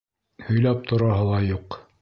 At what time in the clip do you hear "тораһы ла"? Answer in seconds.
0.93-1.45